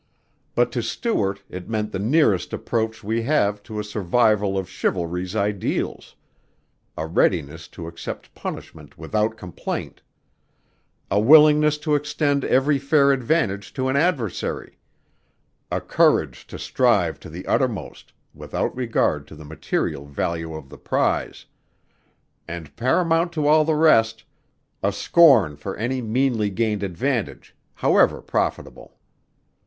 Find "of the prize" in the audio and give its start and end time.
20.55-21.45